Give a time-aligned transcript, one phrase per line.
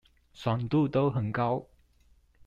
[0.33, 1.63] 爽度都很高